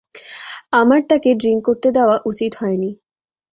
[0.71, 2.89] আমার তাকে ড্রিঙ্ক করতে দেওয়া উচিত হয়নি।